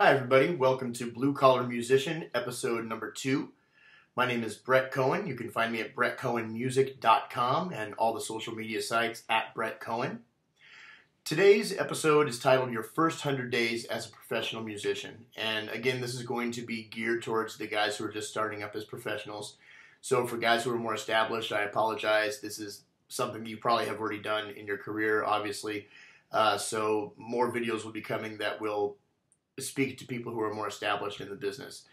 [0.00, 0.56] Hi, everybody.
[0.56, 3.52] Welcome to Blue Collar Musician, episode number two.
[4.16, 5.28] My name is Brett Cohen.
[5.28, 10.22] You can find me at brettcohenmusic.com and all the social media sites at Brett Cohen.
[11.24, 15.26] Today's episode is titled Your First 100 Days as a Professional Musician.
[15.36, 18.64] And again, this is going to be geared towards the guys who are just starting
[18.64, 19.58] up as professionals.
[20.00, 22.40] So, for guys who are more established, I apologize.
[22.40, 25.86] This is something you probably have already done in your career, obviously.
[26.32, 28.96] Uh, so, more videos will be coming that will
[29.58, 31.84] speak to people who are more established in the business.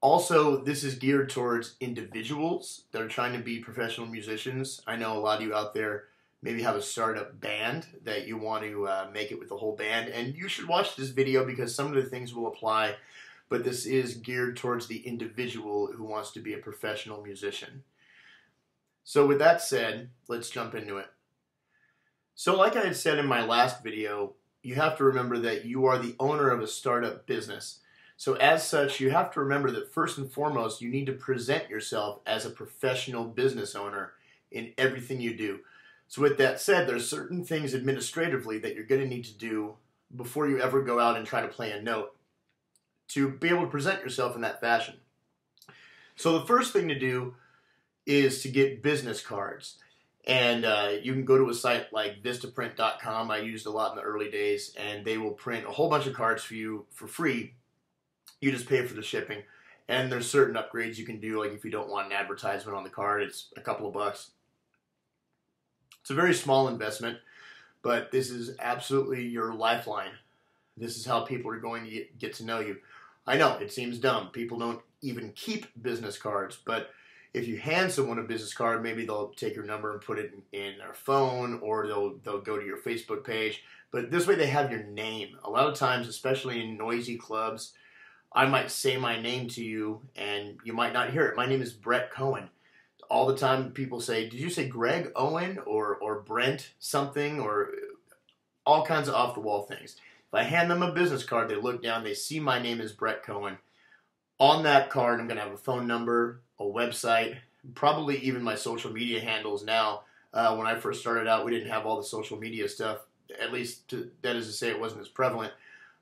[0.00, 4.80] Also, this is geared towards individuals that are trying to be professional musicians.
[4.86, 6.04] I know a lot of you out there
[6.40, 9.74] maybe have a startup band that you want to uh, make it with the whole
[9.74, 12.94] band, and you should watch this video because some of the things will apply,
[13.48, 17.82] but this is geared towards the individual who wants to be a professional musician.
[19.02, 21.06] So, with that said, let's jump into it.
[22.36, 24.34] So, like I had said in my last video,
[24.68, 27.78] you have to remember that you are the owner of a startup business.
[28.18, 31.70] So, as such, you have to remember that first and foremost, you need to present
[31.70, 34.12] yourself as a professional business owner
[34.50, 35.60] in everything you do.
[36.06, 39.76] So, with that said, there's certain things administratively that you're going to need to do
[40.14, 42.14] before you ever go out and try to play a note
[43.08, 44.96] to be able to present yourself in that fashion.
[46.14, 47.36] So, the first thing to do
[48.04, 49.78] is to get business cards.
[50.28, 53.30] And uh, you can go to a site like Vistaprint.com.
[53.30, 56.06] I used a lot in the early days, and they will print a whole bunch
[56.06, 57.54] of cards for you for free.
[58.40, 59.42] You just pay for the shipping.
[59.88, 62.84] And there's certain upgrades you can do, like if you don't want an advertisement on
[62.84, 64.32] the card, it's a couple of bucks.
[66.02, 67.18] It's a very small investment,
[67.80, 70.12] but this is absolutely your lifeline.
[70.76, 72.76] This is how people are going to get, get to know you.
[73.26, 74.28] I know it seems dumb.
[74.28, 76.90] People don't even keep business cards, but
[77.38, 80.32] if you hand someone a business card, maybe they'll take your number and put it
[80.52, 83.62] in, in, their phone, or they'll they'll go to your Facebook page.
[83.90, 85.38] But this way, they have your name.
[85.44, 87.72] A lot of times, especially in noisy clubs,
[88.32, 91.36] I might say my name to you, and you might not hear it.
[91.36, 92.50] My name is Brett Cohen.
[93.08, 97.70] All the time, people say, "Did you say Greg Owen or or Brent something or
[98.66, 99.96] all kinds of off the wall things?"
[100.28, 102.92] If I hand them a business card, they look down, they see my name is
[102.92, 103.58] Brett Cohen.
[104.38, 107.36] On that card, I'm going to have a phone number, a website,
[107.74, 110.02] probably even my social media handles now.
[110.32, 112.98] Uh, when I first started out, we didn't have all the social media stuff.
[113.40, 115.52] At least to, that is to say, it wasn't as prevalent.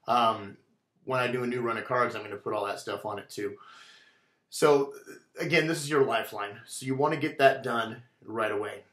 [0.07, 0.57] Um,
[1.05, 3.05] when I do a new run of cards, I'm going to put all that stuff
[3.07, 3.57] on it too.
[4.51, 4.93] So
[5.39, 6.61] again, this is your lifeline.
[6.67, 8.85] So you want to get that done right away.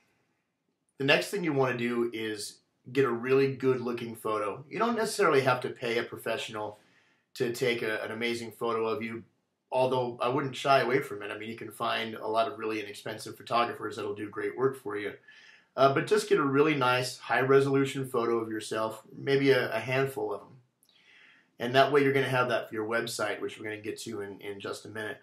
[0.98, 2.58] The next thing you want to do is
[2.92, 4.64] get a really good looking photo.
[4.70, 6.80] You don't necessarily have to pay a professional
[7.36, 9.24] to take a, an amazing photo of you,
[9.74, 11.32] although I wouldn't shy away from it.
[11.32, 14.78] I mean, you can find a lot of really inexpensive photographers that'll do great work
[14.78, 15.14] for you.
[15.76, 19.80] Uh, but just get a really nice, high resolution photo of yourself, maybe a, a
[19.80, 20.50] handful of them.
[21.60, 23.90] And that way you're going to have that for your website, which we're going to
[23.90, 25.18] get to in, in just a minute.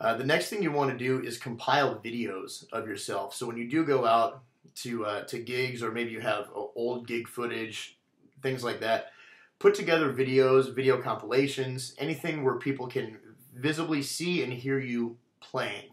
[0.00, 3.34] Uh, the next thing you want to do is compile videos of yourself.
[3.34, 4.42] So when you do go out
[4.76, 7.96] to uh, to gigs, or maybe you have old gig footage,
[8.42, 9.12] things like that,
[9.60, 13.18] put together videos, video compilations, anything where people can
[13.54, 15.90] visibly see and hear you playing.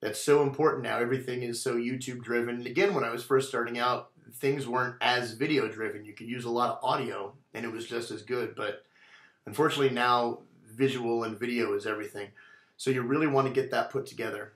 [0.00, 0.98] That's so important now.
[0.98, 2.56] Everything is so YouTube driven.
[2.56, 6.04] And again, when I was first starting out, things weren't as video driven.
[6.04, 8.54] You could use a lot of audio and it was just as good.
[8.54, 8.84] But
[9.46, 12.28] unfortunately, now visual and video is everything.
[12.76, 14.52] So you really want to get that put together.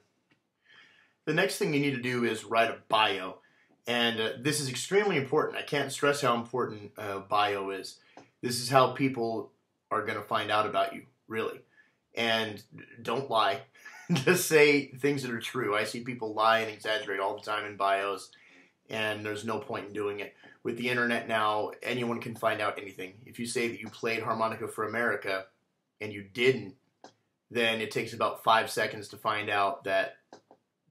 [1.24, 3.38] The next thing you need to do is write a bio.
[3.86, 5.58] And uh, this is extremely important.
[5.58, 7.98] I can't stress how important uh, bio is.
[8.42, 9.52] This is how people
[9.90, 11.60] are going to find out about you, really.
[12.14, 12.62] And
[13.02, 13.62] don't lie.
[14.12, 15.76] Just say things that are true.
[15.76, 18.30] I see people lie and exaggerate all the time in bios,
[18.88, 20.34] and there's no point in doing it.
[20.62, 23.14] With the internet now, anyone can find out anything.
[23.24, 25.46] If you say that you played harmonica for America
[26.00, 26.74] and you didn't,
[27.50, 30.16] then it takes about five seconds to find out that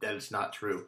[0.01, 0.87] that it's not true.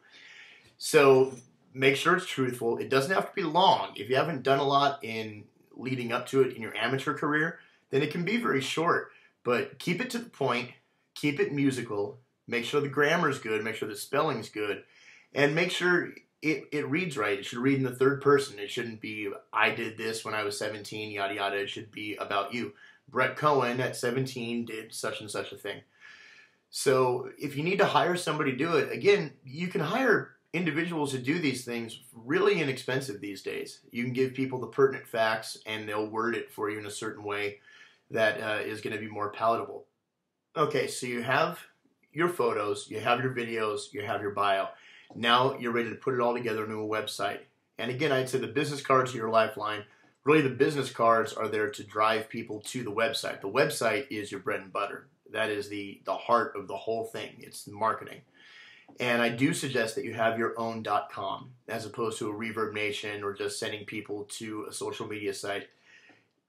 [0.78, 1.34] So
[1.74, 2.78] make sure it's truthful.
[2.78, 3.92] It doesn't have to be long.
[3.96, 7.58] If you haven't done a lot in leading up to it in your amateur career,
[7.90, 9.12] then it can be very short.
[9.44, 10.70] But keep it to the point,
[11.14, 14.84] keep it musical, make sure the grammar is good, make sure the spelling is good,
[15.34, 16.12] and make sure
[16.42, 17.38] it, it reads right.
[17.38, 18.58] It should read in the third person.
[18.58, 21.56] It shouldn't be, I did this when I was 17, yada yada.
[21.56, 22.72] It should be about you.
[23.08, 25.80] Brett Cohen at 17 did such and such a thing.
[26.70, 31.12] So if you need to hire somebody to do it, again, you can hire individuals
[31.12, 33.80] who do these things really inexpensive these days.
[33.90, 36.90] You can give people the pertinent facts and they'll word it for you in a
[36.90, 37.58] certain way
[38.12, 39.84] that uh, is going to be more palatable.
[40.56, 41.58] Okay, so you have
[42.12, 44.68] your photos, you have your videos, you have your bio.
[45.14, 47.40] Now you're ready to put it all together into a website.
[47.78, 49.84] And again, I'd say the business cards are your lifeline.
[50.24, 53.40] really the business cards are there to drive people to the website.
[53.40, 55.08] The website is your bread and butter.
[55.32, 57.36] That is the the heart of the whole thing.
[57.38, 58.20] It's marketing.
[59.00, 62.74] And I do suggest that you have your own .com as opposed to a Reverb
[62.74, 65.68] Nation or just sending people to a social media site.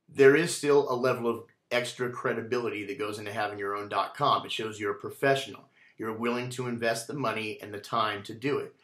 [0.10, 1.44] There is still a level of
[1.74, 4.46] extra credibility that goes into having your own .com.
[4.46, 5.64] It shows you're a professional.
[5.98, 8.76] You're willing to invest the money and the time to do it.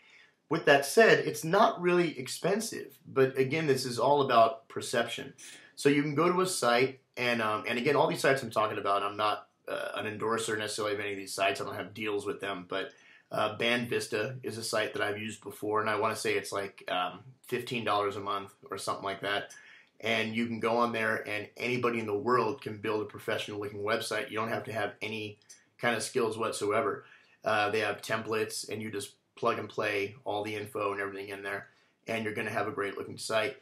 [0.49, 5.33] With that said, it's not really expensive, but again, this is all about perception.
[5.75, 8.49] So you can go to a site, and um, and again, all these sites I'm
[8.49, 11.61] talking about, I'm not uh, an endorser necessarily of any of these sites.
[11.61, 12.91] I don't have deals with them, but
[13.31, 16.51] uh, Bandvista is a site that I've used before, and I want to say it's
[16.51, 19.53] like um, fifteen dollars a month or something like that.
[20.01, 23.83] And you can go on there, and anybody in the world can build a professional-looking
[23.83, 24.31] website.
[24.31, 25.37] You don't have to have any
[25.77, 27.03] kind of skills whatsoever.
[27.43, 31.29] Uh, they have templates, and you just plug and play all the info and everything
[31.29, 31.67] in there,
[32.07, 33.57] and you're going to have a great looking site.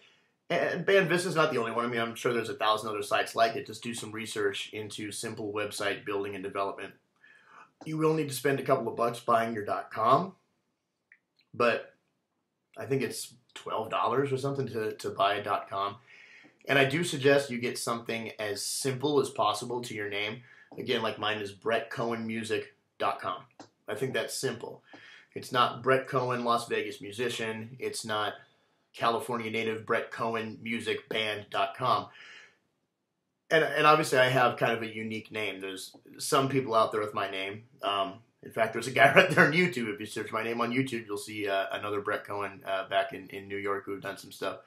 [0.50, 1.86] And Bandvista is not the only one.
[1.86, 3.68] I mean, I'm sure there's a thousand other sites like it.
[3.68, 6.94] Just do some research into simple website building and development.
[7.86, 10.34] You will need to spend a couple of bucks buying your .com,
[11.54, 11.94] but
[12.78, 15.98] I think it's twelve dollars or something to, to buy a .com.
[16.68, 20.42] And I do suggest you get something as simple as possible to your name.
[20.78, 23.42] Again, like mine is brettcohenmusic.com.
[23.88, 24.84] I think that's simple.
[25.34, 27.78] It's not Brett Cohen, Las Vegas musician.
[27.80, 28.34] It's not
[28.94, 32.08] California native Brett Cohen music band.com.
[33.50, 35.62] And, and obviously, I have kind of a unique name.
[35.62, 37.64] There's some people out there with my name.
[37.82, 39.94] Um, in fact, there's a guy right there on YouTube.
[39.94, 43.14] If you search my name on YouTube, you'll see uh, another Brett Cohen uh, back
[43.14, 44.58] in, in New York who've done some stuff.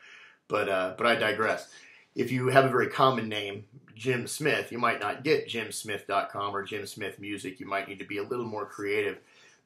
[0.49, 1.69] But uh, but I digress.
[2.15, 3.65] If you have a very common name,
[3.95, 7.61] Jim Smith, you might not get jimsmith.com or Jim Smith Music.
[7.61, 9.19] You might need to be a little more creative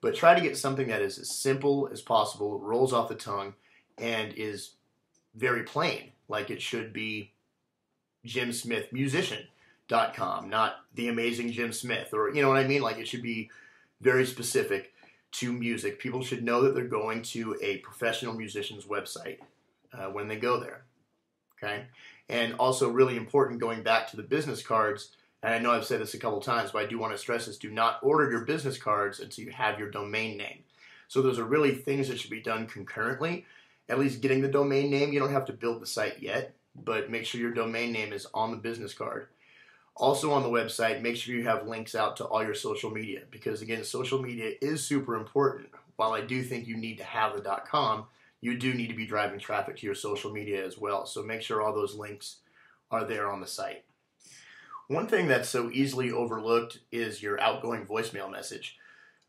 [0.05, 3.55] but try to get something that is as simple as possible, rolls off the tongue,
[3.97, 4.73] and is
[5.35, 7.33] very plain, like it should be
[8.23, 8.93] Jim Smith
[10.51, 12.83] not the amazing Jim Smith, or you know what I mean?
[12.83, 13.51] Like it should be
[14.03, 14.93] very specific
[15.33, 15.99] to music.
[15.99, 19.39] People should know that they're going to a professional musician's website
[19.95, 20.83] uh, when they go there.
[21.57, 21.87] Okay,
[22.29, 25.11] and also really important going back to the business cards
[25.45, 27.45] and I know I've said this a couple times, but I do want to stress
[27.45, 30.61] this do not order your business cards until you have your domain name.
[31.07, 33.45] So those are really things that should be done concurrently.
[33.91, 37.11] At least getting the domain name, you don't have to build the site yet, but
[37.11, 39.27] make sure your domain name is on the business card.
[39.95, 43.21] Also on the website, make sure you have links out to all your social media
[43.31, 45.69] because again, social media is super important.
[45.97, 48.07] While I do think you need to have the .com,
[48.45, 51.07] you do need to be driving traffic to your social media as well.
[51.07, 52.41] So make sure all those links
[52.91, 53.85] are there on the site.
[54.89, 58.77] One thing that's so easily overlooked is your outgoing voicemail message.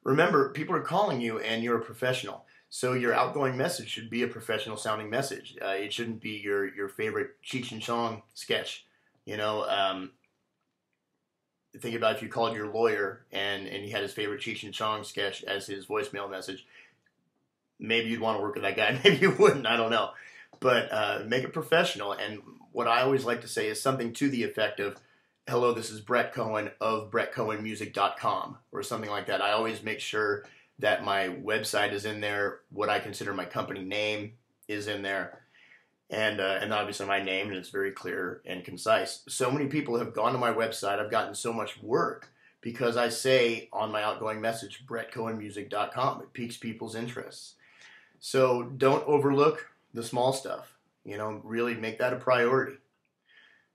[0.04, 2.44] Remember, people are calling you and you're a professional.
[2.70, 5.56] So your outgoing message should be a professional sounding message.
[5.64, 8.86] Uh, it shouldn't be your, your favorite Cheech and Chong sketch.
[9.24, 10.12] You know, um,
[11.80, 14.74] think about if you called your lawyer and, and he had his favorite Cheech and
[14.74, 16.66] Chong sketch as his voicemail message.
[17.80, 19.00] Maybe you'd want to work with that guy.
[19.04, 19.68] Maybe you wouldn't.
[19.68, 20.12] I don't know.
[20.60, 22.13] But uh, make it professional.
[22.13, 22.42] And
[22.72, 24.98] what I always like to say is something to the effect of,
[25.48, 29.42] hello, this is Brett Cohen of brettcohenmusic.com or something like that.
[29.42, 30.45] I always make sure
[30.80, 34.33] that my website is in there, what I consider my company name
[34.68, 35.42] is in there,
[36.10, 39.24] and uh, and obviously my name, and it's very clear and concise.
[39.27, 41.00] So many people have gone to my website.
[41.00, 46.22] I've gotten so much work because I say on my outgoing message, brettcohenmusic.com.
[46.22, 47.55] It piques people's interests.
[48.27, 50.74] So don't overlook the small stuff.
[51.03, 52.77] You know, really make that a priority.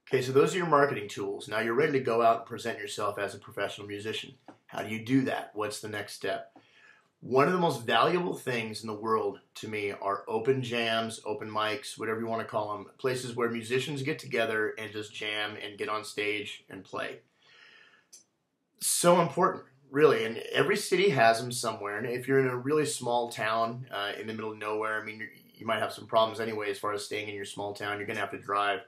[0.09, 1.47] Okay, so those are your marketing tools.
[1.47, 4.35] Now you're ready to go out and present yourself as a professional musician.
[4.67, 5.53] How do you do that?
[5.55, 6.59] What's the next step?
[7.21, 11.49] One of the most valuable things in the world to me are open jams, open
[11.49, 15.57] mics, whatever you want to call them, places where musicians get together and just jam
[15.65, 17.21] and get on stage and play.
[18.81, 20.25] So important, really.
[20.25, 21.99] And every city has them somewhere.
[21.99, 25.05] And if you're in a really small town uh, in the middle of nowhere, I
[25.05, 27.99] mean, you might have some problems anyway as far as staying in your small town.
[27.99, 28.81] You're going to have to drive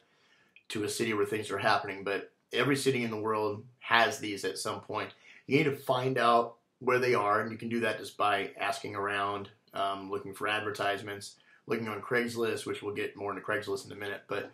[0.71, 4.44] to a city where things are happening, but every city in the world has these
[4.44, 5.11] at some point.
[5.47, 8.50] You need to find out where they are, and you can do that just by
[8.59, 13.87] asking around, um, looking for advertisements, looking on Craigslist, which we'll get more into Craigslist
[13.87, 14.23] in a minute.
[14.26, 14.50] But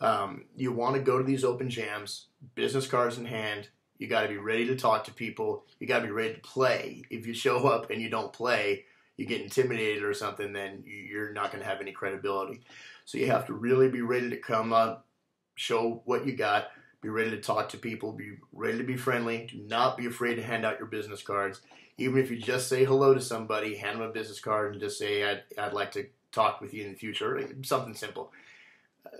[0.00, 3.68] um, you want to go to these open jams, business cards in hand.
[4.02, 5.64] You got to be ready to talk to people.
[5.78, 7.04] You got to be ready to play.
[7.08, 8.84] If you show up and you don't play,
[9.16, 12.62] you get intimidated or something, then you're not going to have any credibility.
[13.04, 15.06] So you have to really be ready to come up,
[15.54, 16.72] show what you got.
[17.00, 18.10] Be ready to talk to people.
[18.10, 19.46] Be ready to be friendly.
[19.48, 21.60] Do not be afraid to hand out your business cards.
[21.96, 24.98] Even if you just say hello to somebody, hand them a business card and just
[24.98, 27.40] say, I'd, I'd like to talk with you in the future.
[27.62, 28.32] Something simple.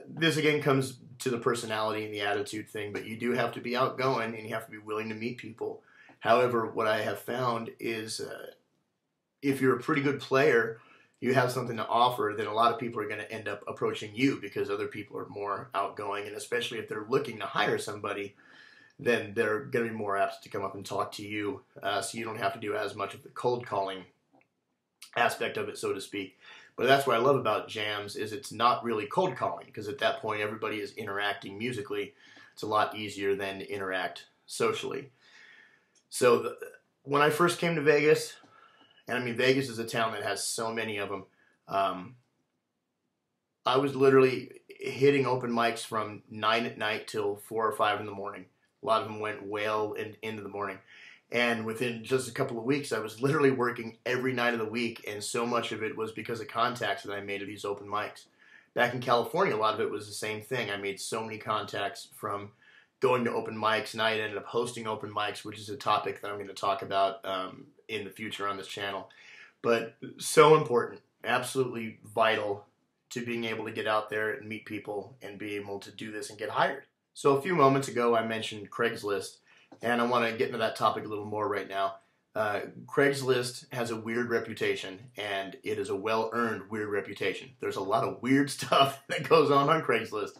[0.08, 3.60] This again comes to the personality and the attitude thing, but you do have to
[3.60, 5.82] be outgoing and you have to be willing to meet people.
[6.20, 8.46] However, what I have found is uh,
[9.40, 10.78] if you're a pretty good player,
[11.20, 13.62] you have something to offer, then a lot of people are going to end up
[13.68, 17.78] approaching you because other people are more outgoing, and especially if they're looking to hire
[17.78, 18.34] somebody,
[18.98, 22.00] then they're going to be more apt to come up and talk to you, uh,
[22.00, 24.04] so you don't have to do as much of the cold calling
[25.16, 26.38] aspect of it, so to speak.
[26.76, 29.98] But that's what I love about jams is it's not really cold calling because at
[29.98, 32.14] that point everybody is interacting musically.
[32.54, 35.10] It's a lot easier than to interact socially.
[36.08, 36.56] So the,
[37.02, 38.34] when I first came to Vegas,
[39.06, 41.24] and I mean Vegas is a town that has so many of them.
[41.68, 42.16] Um,
[43.64, 48.06] I was literally hitting open mics from nine at night till four or five in
[48.06, 48.46] the morning.
[48.82, 50.78] A lot of them went well in, into the morning.
[51.32, 54.66] And within just a couple of weeks, I was literally working every night of the
[54.66, 57.64] week, and so much of it was because of contacts that I made at these
[57.64, 58.26] open mics.
[58.74, 60.70] Back in California, a lot of it was the same thing.
[60.70, 62.50] I made so many contacts from
[63.00, 66.20] going to open mics, and I ended up hosting open mics, which is a topic
[66.20, 69.08] that I'm going to talk about um, in the future on this channel.
[69.62, 72.66] But so important, absolutely vital
[73.08, 76.12] to being able to get out there and meet people and be able to do
[76.12, 76.84] this and get hired.
[77.14, 79.36] So a few moments ago, I mentioned Craigslist
[79.80, 81.96] and I want to get into that topic a little more right now.
[82.34, 87.50] Uh, Craigslist has a weird reputation, and it is a well earned weird reputation.
[87.60, 90.32] There's a lot of weird stuff that goes on on Craigslist.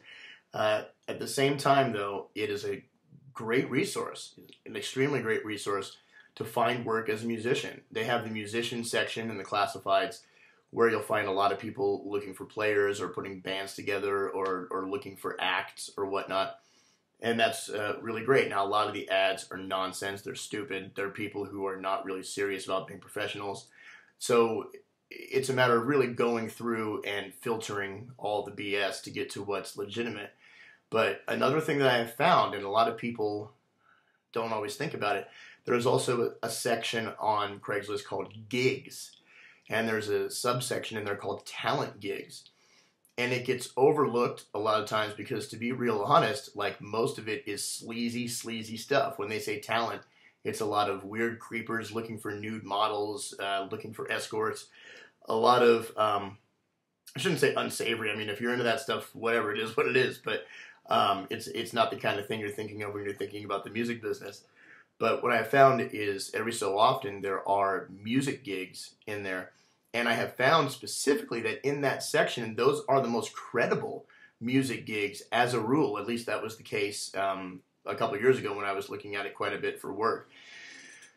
[0.54, 2.84] Uh, at the same time, though, it is a
[3.34, 5.96] great resource, an extremely great resource
[6.34, 7.82] to find work as a musician.
[7.90, 10.20] They have the musician section in the classifieds
[10.70, 14.68] where you'll find a lot of people looking for players or putting bands together or,
[14.70, 16.56] or looking for acts or whatnot
[17.22, 18.48] and that's uh, really great.
[18.48, 20.22] Now, a lot of the ads are nonsense.
[20.22, 20.90] They're stupid.
[20.96, 23.68] They're people who are not really serious about being professionals.
[24.18, 24.70] So
[25.08, 29.42] it's a matter of really going through and filtering all the BS to get to
[29.42, 30.32] what's legitimate.
[30.90, 33.52] But another thing that I have found, and a lot of people
[34.32, 35.28] don't always think about it,
[35.64, 39.12] there's also a section on Craigslist called gigs.
[39.70, 42.50] And there's a subsection in there called talent gigs
[43.18, 47.18] and it gets overlooked a lot of times because to be real honest like most
[47.18, 49.18] of it is sleazy sleazy stuff.
[49.18, 50.02] When they say talent
[50.44, 54.66] it's a lot of weird creepers looking for nude models uh, looking for escorts.
[55.28, 56.38] A lot of um,
[57.16, 58.10] i shouldn't say unsavory.
[58.10, 60.18] I mean if you're into that stuff whatever it is what it is.
[60.18, 60.46] But
[60.88, 63.64] um, it's it's not the kind of thing you're thinking of when you're thinking about
[63.64, 64.44] the music business.
[64.98, 69.52] But what i found is every so often there are music gigs in there
[69.94, 74.06] and I have found specifically that in that section, those are the most credible
[74.40, 75.98] music gigs as a rule.
[75.98, 79.14] At least that was the case um, a couple years ago when I was looking
[79.14, 80.30] at it quite a bit for work.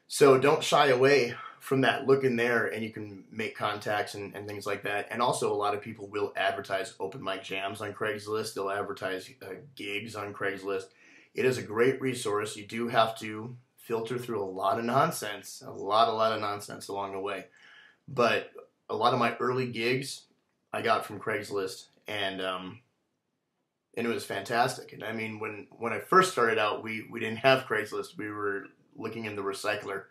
[0.08, 2.06] So don't shy away from that.
[2.06, 5.08] Look in there and you can make contacts and, and things like that.
[5.10, 9.30] And also, a lot of people will advertise open mic jams on Craigslist, they'll advertise
[9.42, 10.86] uh, gigs on Craigslist.
[11.34, 12.56] It is a great resource.
[12.56, 16.42] You do have to filter through a lot of nonsense, a lot, a lot of
[16.42, 17.46] nonsense along the way.
[18.08, 18.52] But
[18.90, 20.24] a lot of my early gigs
[20.74, 22.80] I got from Craigslist, and um,
[23.96, 24.94] and it was fantastic.
[24.94, 28.18] And I mean, when when I first started out, we we didn't have Craigslist.
[28.18, 28.66] We were
[28.96, 30.04] looking in the recycler,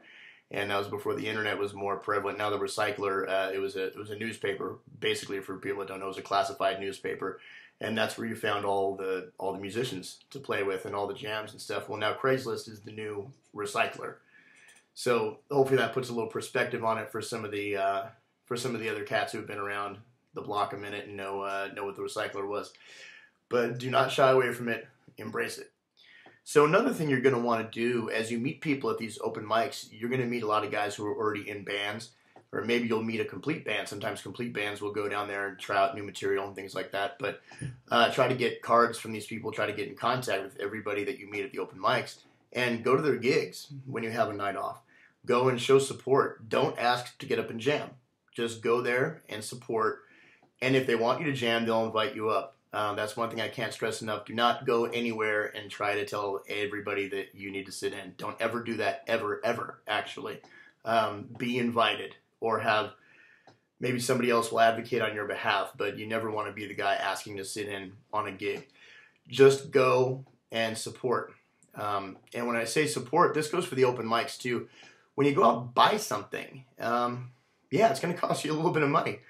[0.51, 2.39] and that was before the internet was more prevalent.
[2.39, 4.79] Now the recycler, uh, it was a it was a newspaper.
[5.01, 7.41] Basically, for people that don't know, it was a classified newspaper,
[7.81, 11.07] and that's where you found all the all the musicians to play with and all
[11.07, 11.89] the jams and stuff.
[11.89, 14.15] Well, now Craigslist is the new recycler.
[14.95, 18.03] So hopefully that puts a little perspective on it for some of the uh,
[18.45, 19.99] for some of the other cats who have been around
[20.35, 22.73] the block a minute and know uh, know what the recycler was.
[23.49, 24.87] But do not shy away from it.
[25.17, 25.71] Embrace it.
[26.43, 29.19] So another thing you're going to want to do as you meet people at these
[29.23, 32.11] open mics, you're going to meet a lot of guys who are already in bands,
[32.53, 33.89] or maybe you'll meet a complete band.
[33.89, 36.93] Sometimes complete bands will go down there and try out new material and things like
[36.93, 37.17] that.
[37.19, 37.41] But
[37.91, 39.53] uh, try to get cards from these people.
[39.53, 42.19] Try to get in contact with everybody that you meet at the open mics,
[42.53, 44.83] and go to their gigs when you have a night off.
[45.25, 46.51] Go and show support.
[46.51, 47.91] Don't ask to get up and jam
[48.35, 50.01] just go there and support.
[50.61, 52.57] And if they want you to jam, they'll invite you up.
[52.73, 54.25] Um, that's one thing I can't stress enough.
[54.25, 58.15] Do not go anywhere and try to tell everybody that you need to sit in.
[58.17, 60.41] Don't ever do that, ever, ever, actually.
[60.85, 62.91] Um, be invited or have
[63.79, 66.75] maybe somebody else will advocate on your behalf, but you never want to be the
[66.75, 68.67] guy asking to sit in on a gig.
[69.29, 71.33] Just go and support.
[71.75, 74.69] Um, and when I say support, this goes for the open mics too.
[75.15, 77.31] When you go out buy something, um,
[77.75, 79.21] yeah, it's going to cost you a little bit of money.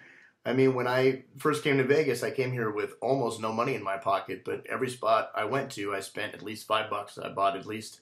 [0.46, 3.74] I mean, when I first came to Vegas, I came here with almost no money
[3.74, 7.16] in my pocket, but every spot I went to, I spent at least five bucks.
[7.16, 8.00] I bought at least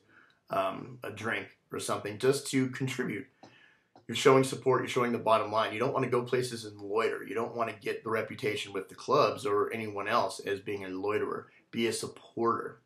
[0.50, 3.26] um, a drink or something just to contribute.
[4.08, 4.82] You're showing support.
[4.82, 5.72] You're showing the bottom line.
[5.72, 7.22] You don't want to go places and loiter.
[7.22, 10.84] You don't want to get the reputation with the clubs or anyone else as being
[10.84, 11.46] a loiterer.
[11.70, 12.81] Be a supporter.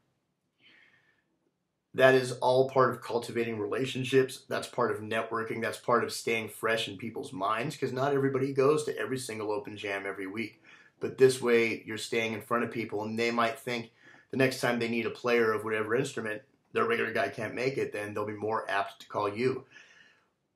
[1.96, 4.44] That is all part of cultivating relationships.
[4.50, 5.62] That's part of networking.
[5.62, 9.50] That's part of staying fresh in people's minds because not everybody goes to every single
[9.50, 10.62] open jam every week.
[11.00, 13.92] But this way, you're staying in front of people, and they might think
[14.30, 16.42] the next time they need a player of whatever instrument,
[16.74, 19.64] their regular guy can't make it, then they'll be more apt to call you.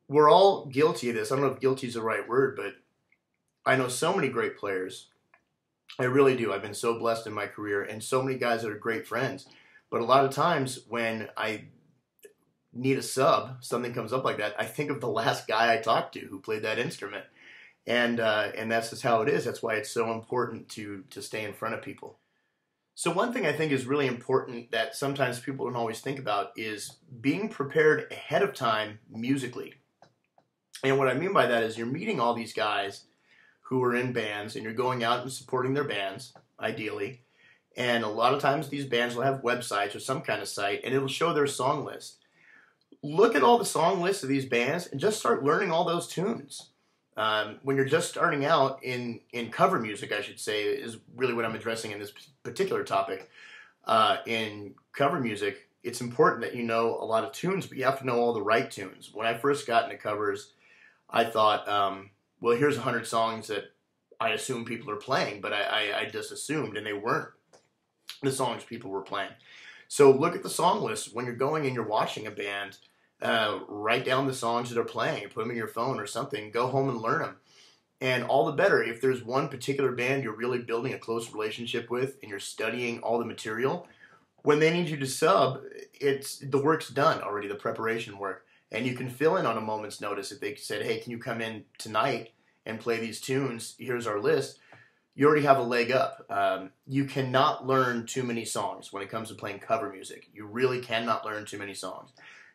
[0.09, 1.33] We're all guilty of this.
[1.33, 2.75] I don't know if guilty is the right word, but
[3.65, 5.07] I know so many great players.
[5.99, 6.53] I really do.
[6.53, 9.47] I've been so blessed in my career, and so many guys that are great friends
[9.91, 11.65] but a lot of times when I
[12.73, 15.79] need a sub, something comes up like that, I think of the last guy I
[15.79, 17.25] talked to who played that instrument.
[17.87, 19.45] And uh, and that's just how it is.
[19.45, 22.19] That's why it's so important to to stay in front of people.
[22.95, 26.51] So one thing I think is really important that sometimes people don't always think about
[26.57, 29.75] is being prepared ahead of time musically.
[30.85, 33.07] And what I mean by that is you're meeting all these guys
[33.63, 37.23] who are in bands and you're going out and supporting their bands, ideally.
[37.77, 40.81] And a lot of times these bands will have websites or some kind of site
[40.85, 42.17] and it'll show their song list.
[43.03, 46.09] Look at all the song lists of these bands and just start learning all those
[46.09, 46.69] tunes.
[47.17, 51.35] Um, when you're just starting out in, in cover music, I should say, is really
[51.35, 52.13] what I'm addressing in this
[52.43, 53.29] particular topic.
[53.85, 57.85] Uh, in cover music, it's important that you know a lot of tunes, but you
[57.85, 59.11] have to know all the right tunes.
[59.13, 60.53] When I first got into covers,
[61.09, 62.11] I thought, um,
[62.41, 63.73] well, here's 100 songs that
[64.21, 67.31] I assume people are playing, but I, I, I just assumed, and they weren't
[68.23, 69.31] the songs people were playing.
[69.89, 72.79] So look at the song list when you're going and you're watching a band.
[73.21, 76.51] Uh, write down the songs that are playing, put them in your phone or something.
[76.51, 77.37] Go home and learn them.
[78.01, 81.91] And all the better if there's one particular band you're really building a close relationship
[81.91, 83.87] with and you're studying all the material.
[84.43, 85.61] When they need you to sub,
[85.93, 89.61] it's the work's done already, the preparation work, and you can fill in on a
[89.61, 92.31] moment's notice if they said, "Hey, can you come in tonight
[92.65, 93.75] and play these tunes?
[93.79, 94.59] Here's our list."
[95.15, 96.25] You already have a leg up.
[96.31, 100.29] Um, you cannot learn too many songs when it comes to playing cover music.
[100.33, 102.13] You really cannot learn too many songs.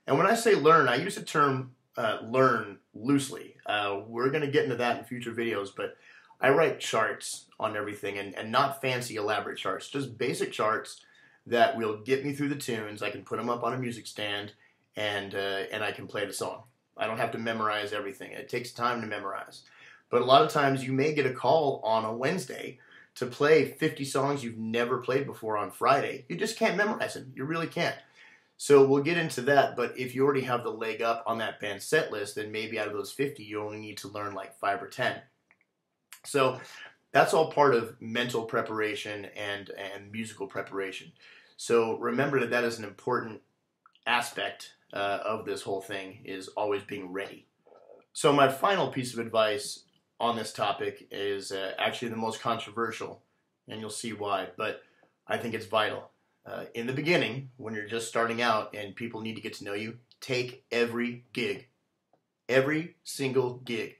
[0.08, 3.56] And when I say learn, I use the term uh, learn loosely.
[3.66, 5.98] Uh, we're going to get into that in future videos, but
[6.40, 11.02] I write charts on everything and, and not fancy elaborate charts, just basic charts
[11.48, 13.02] that will get me through the tunes.
[13.02, 14.54] I can put them up on a music stand
[14.96, 16.64] and, uh, and I can play the song.
[16.98, 18.32] I don't have to memorize everything.
[18.32, 19.64] It takes time to memorize.
[20.16, 22.80] But a lot of times you may get a call on a Wednesday
[23.16, 26.24] to play 50 songs you've never played before on Friday.
[26.30, 27.34] You just can't memorize them.
[27.36, 27.98] You really can't.
[28.56, 31.60] So we'll get into that, but if you already have the leg up on that
[31.60, 34.58] band set list, then maybe out of those 50, you only need to learn like
[34.58, 35.18] 5 or 10.
[36.24, 36.62] So
[37.12, 41.12] that's all part of mental preparation and, and musical preparation.
[41.58, 43.42] So remember that that is an important
[44.08, 47.48] aspect uh, of this whole thing is always being ready.
[48.14, 49.82] So my final piece of advice
[50.20, 53.22] on this topic is uh, actually the most controversial,
[53.68, 54.82] and you'll see why, but
[55.28, 56.10] I think it's vital.
[56.46, 59.64] Uh, in the beginning, when you're just starting out and people need to get to
[59.64, 61.68] know you, take every gig.
[62.48, 63.96] Every single gig.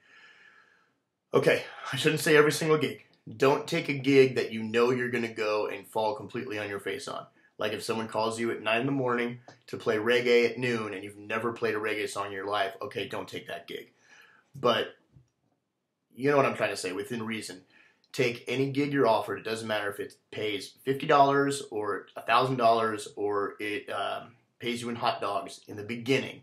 [1.34, 3.04] Okay, I shouldn't say every single gig.
[3.38, 6.70] Don't take a gig that you know you're going to go and fall completely on
[6.70, 7.26] your face on.
[7.58, 10.94] Like if someone calls you at 9 in the morning to play reggae at noon
[10.94, 13.92] and you've never played a reggae song in your life, okay, don't take that gig.
[14.54, 14.96] But
[16.16, 17.62] you know what I'm trying to say, within reason.
[18.12, 19.40] Take any gig you're offered.
[19.40, 24.82] It doesn't matter if it pays fifty dollars or thousand dollars or it um, pays
[24.82, 26.42] you in hot dogs in the beginning.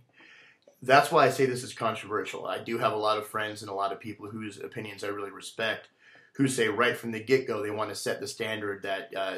[0.83, 2.47] That's why I say this is controversial.
[2.47, 5.09] I do have a lot of friends and a lot of people whose opinions I
[5.09, 5.89] really respect,
[6.35, 9.37] who say right from the get go they want to set the standard that uh,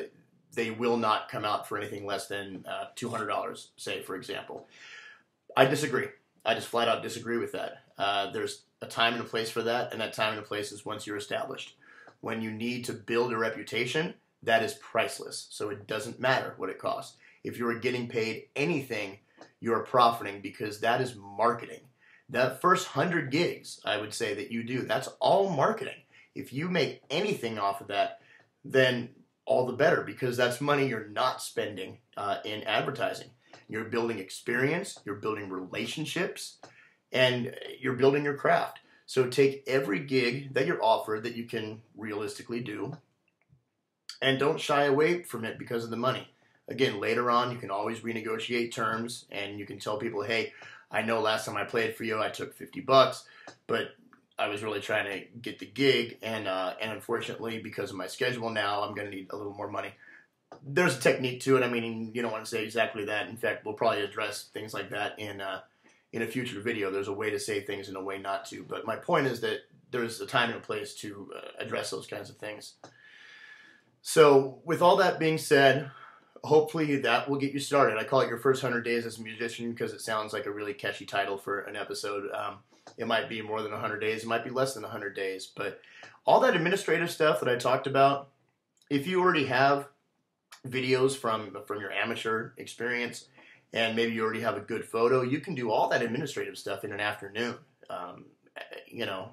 [0.55, 4.17] they will not come out for anything less than uh, two hundred dollars, say for
[4.17, 4.67] example.
[5.57, 6.09] I disagree.
[6.45, 7.85] I just flat out disagree with that.
[7.97, 10.73] Uh, there's a time and a place for that, and that time and a place
[10.73, 11.77] is once you're established.
[12.21, 15.47] When you need to build a reputation, that is priceless.
[15.51, 17.17] So it doesn't matter what it costs.
[17.43, 19.19] If you are getting paid anything,
[19.61, 21.81] you are profiting because that is marketing.
[22.31, 25.95] That first hundred gigs, I would say that you do, that's all marketing.
[26.35, 28.21] If you make anything off of that,
[28.65, 29.11] then
[29.47, 33.29] all the better because that's money you're not spending uh, in advertising.
[33.69, 36.59] You're building experience, you're building relationships,
[37.13, 38.81] and you're building your craft.
[39.07, 42.97] So take every gig that you're offered that you can realistically do
[44.23, 46.29] and don't shy away from it because of the money.
[46.69, 50.53] Again, later on, you can always renegotiate terms and you can tell people, hey,
[50.91, 53.25] I know last time I played for you, I took 50 bucks,
[53.67, 53.89] but
[54.39, 58.09] I was really trying to get the gig, and uh, and unfortunately, because of my
[58.09, 59.93] schedule now, I'm going to need a little more money.
[60.67, 61.63] There's a technique to it.
[61.63, 63.29] I mean, you don't want to say exactly that.
[63.29, 65.61] In fact, we'll probably address things like that in uh,
[66.13, 66.91] in a future video.
[66.91, 68.63] There's a way to say things and a way not to.
[68.63, 72.07] But my point is that there's a time and a place to uh, address those
[72.07, 72.75] kinds of things.
[74.01, 75.91] So, with all that being said,
[76.45, 77.99] hopefully that will get you started.
[77.99, 80.53] I call it your first 100 days as a musician because it sounds like a
[80.53, 82.31] really catchy title for an episode.
[82.33, 82.59] Um,
[82.99, 85.47] it might be more than 100 days, it might be less than 100 days.
[85.47, 85.81] But
[86.27, 88.29] all that administrative stuff that I talked about,
[88.91, 89.89] if you already have
[90.67, 93.27] videos from from your amateur experience
[93.75, 96.85] and maybe you already have a good photo, you can do all that administrative stuff
[96.85, 97.57] in an afternoon.
[97.91, 98.27] Um,
[98.87, 99.31] you know,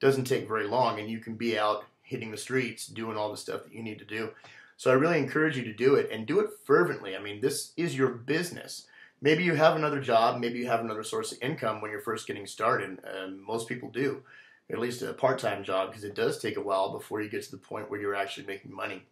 [0.00, 3.36] doesn't take very long, and you can be out hitting the streets doing all the
[3.36, 4.30] stuff that you need to do.
[4.78, 7.14] So I really encourage you to do it and do it fervently.
[7.14, 8.86] I mean, this is your business.
[9.20, 12.26] Maybe you have another job, maybe you have another source of income when you're first
[12.26, 12.98] getting started.
[13.46, 14.22] Most people do,
[14.70, 17.42] at least a part time job, because it does take a while before you get
[17.42, 19.02] to the point where you're actually making money.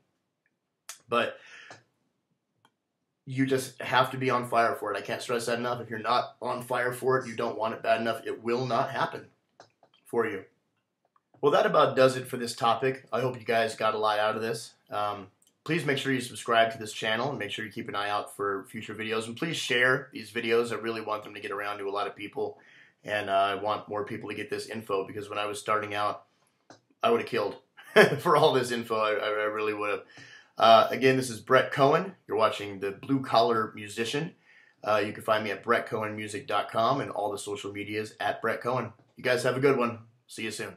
[1.09, 1.39] But
[3.27, 4.97] you just have to be on fire for it.
[4.97, 5.81] I can't stress that enough.
[5.81, 8.67] If you're not on fire for it, you don't want it bad enough, it will
[8.67, 9.27] not happen
[10.05, 10.45] for you.
[11.41, 13.07] Well, that about does it for this topic.
[13.13, 14.75] I hope you guys got a lot out of this.
[14.91, 15.27] Um,
[15.65, 18.09] please make sure you subscribe to this channel and make sure you keep an eye
[18.09, 19.27] out for future videos.
[19.27, 20.73] And please share these videos.
[20.73, 22.59] I really want them to get around to a lot of people.
[23.05, 25.95] And uh, I want more people to get this info because when I was starting
[25.95, 26.25] out,
[27.03, 27.57] I would have killed
[28.21, 28.97] for all this info.
[28.97, 30.03] I, I really would have.
[30.59, 32.15] Uh, again, this is Brett Cohen.
[32.27, 34.35] You're watching The Blue Collar Musician.
[34.83, 38.93] Uh, you can find me at brettcohenmusic.com and all the social medias at Brett Cohen.
[39.17, 40.01] You guys have a good one.
[40.27, 40.77] See you soon.